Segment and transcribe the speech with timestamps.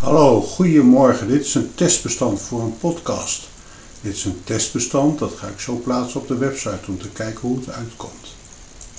[0.00, 1.28] Hallo, goedemorgen.
[1.28, 3.48] Dit is een testbestand voor een podcast.
[4.00, 7.40] Dit is een testbestand, dat ga ik zo plaatsen op de website om te kijken
[7.40, 8.34] hoe het uitkomt.